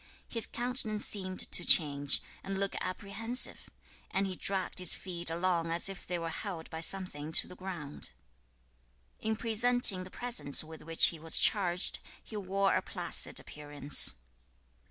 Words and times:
His 0.27 0.47
countenance 0.47 1.05
seemed 1.05 1.41
to 1.51 1.63
change, 1.63 2.23
and 2.43 2.57
look 2.59 2.75
apprehensive, 2.81 3.69
and 4.09 4.25
he 4.25 4.35
dragged 4.35 4.79
his 4.79 4.95
feet 4.95 5.29
along 5.29 5.69
as 5.69 5.89
if 5.89 6.07
they 6.07 6.17
were 6.17 6.31
held 6.31 6.71
by 6.71 6.79
something 6.81 7.31
to 7.33 7.47
the 7.47 7.55
ground. 7.55 8.09
2. 9.21 9.27
In 9.27 9.35
presenting 9.35 10.03
the 10.03 10.09
presents 10.09 10.63
with 10.63 10.81
which 10.81 11.09
he 11.09 11.19
was 11.19 11.37
charged, 11.37 11.99
he 12.23 12.35
wore 12.35 12.73
a 12.75 12.81
placid 12.81 13.39
appearance. 13.39 14.15